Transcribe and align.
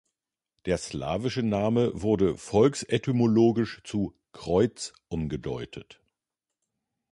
Der 0.65 0.79
slawische 0.79 1.43
Name 1.43 1.91
wurde 1.93 2.35
volksetymologisch 2.35 3.81
zu 3.83 4.17
"Kreuz" 4.31 4.93
umgedeutet. 5.09 6.01